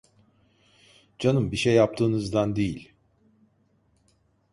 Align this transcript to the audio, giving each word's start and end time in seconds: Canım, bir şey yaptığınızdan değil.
Canım, 1.19 1.51
bir 1.51 1.57
şey 1.57 1.73
yaptığınızdan 1.73 2.55
değil. 2.55 2.91